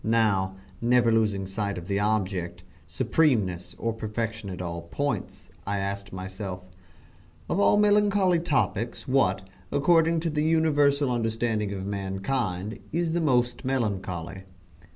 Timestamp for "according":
9.71-10.19